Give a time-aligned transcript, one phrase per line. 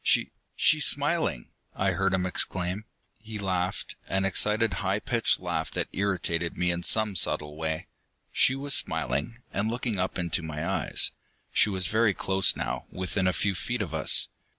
[0.03, 2.85] "She she's smiling!" I heard him exclaim.
[3.19, 7.85] He laughed, an excited, high pitched laugh that irritated me in some subtle way.
[8.31, 11.11] She was smiling, and looking up into my eyes.
[11.53, 14.27] She was very close now, within a few feet of us.